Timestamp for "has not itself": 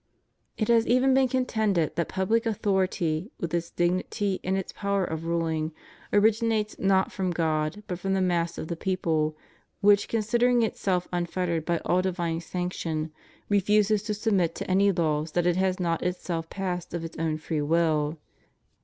15.57-16.49